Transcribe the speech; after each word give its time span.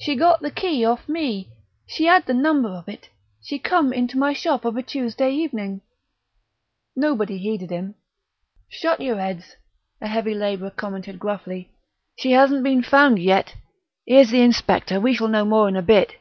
"She 0.00 0.16
got 0.16 0.40
the 0.40 0.50
key 0.50 0.82
off 0.82 1.02
of 1.02 1.08
me 1.10 1.50
she 1.86 2.08
'ad 2.08 2.24
the 2.24 2.32
number 2.32 2.70
of 2.70 2.88
it 2.88 3.10
she 3.42 3.58
come 3.58 3.92
into 3.92 4.16
my 4.16 4.32
shop 4.32 4.64
of 4.64 4.78
a 4.78 4.82
Tuesday 4.82 5.30
evening...." 5.30 5.82
Nobody 6.96 7.36
heeded 7.36 7.68
him. 7.68 7.96
"Shut 8.70 8.98
your 8.98 9.16
heads," 9.18 9.56
a 10.00 10.08
heavy 10.08 10.32
labourer 10.32 10.70
commented 10.70 11.18
gruffly, 11.18 11.70
"she 12.18 12.32
hasn't 12.32 12.64
been 12.64 12.82
found 12.82 13.18
yet. 13.18 13.56
'Ere's 14.08 14.30
the 14.30 14.40
inspectors; 14.40 15.00
we 15.02 15.12
shall 15.12 15.28
know 15.28 15.44
more 15.44 15.68
in 15.68 15.76
a 15.76 15.82
bit." 15.82 16.14